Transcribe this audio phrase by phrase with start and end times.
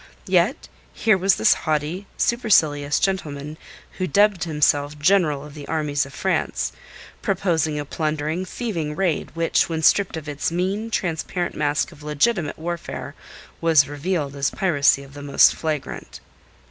[0.25, 3.55] Yet here was this haughty, supercilious gentleman,
[3.99, 6.71] who dubbed himself General of the Armies of France,
[7.21, 12.57] proposing a plundering, thieving raid which, when stripped of its mean, transparent mask of legitimate
[12.57, 13.13] warfare,
[13.61, 16.19] was revealed as piracy of the most flagrant.